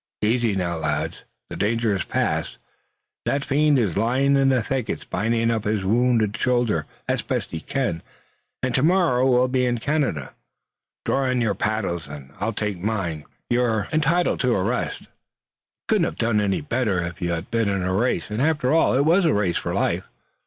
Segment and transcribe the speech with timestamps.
[0.23, 1.25] Easy now, lads!
[1.51, 2.57] The danger has passed.
[3.25, 7.59] That fiend is lying in the thicket binding up his wounded shoulder as best he
[7.59, 8.01] can,
[8.63, 10.33] and tomorrow we'll be in Canada.
[11.05, 13.25] Draw in your paddles, and I'll take mine.
[13.47, 15.01] You're entitled to a rest.
[15.01, 15.07] You
[15.87, 19.05] couldn't have done better if you had been in a race, and, after all, it
[19.05, 20.05] was a race for life."